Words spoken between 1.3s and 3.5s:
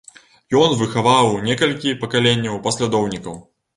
некалькі пакаленняў паслядоўнікаў.